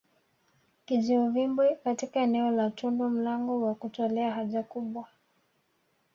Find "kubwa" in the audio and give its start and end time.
4.63-5.07